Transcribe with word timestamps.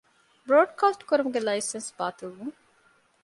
ބްރޯޑްކާސްޓްކުރުމުގެ 0.47 1.39
ލައިސަންސް 1.47 1.91
ބާޠިލްވުން 1.97 2.55